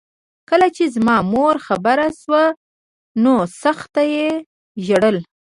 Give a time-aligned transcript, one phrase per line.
[0.49, 2.43] کله چې زما مور خبره شوه
[3.23, 4.29] نو سخت یې
[4.85, 5.17] ژړل